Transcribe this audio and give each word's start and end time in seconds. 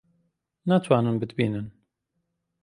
ناتوانن 0.65 1.15
بتبینن. 1.19 1.67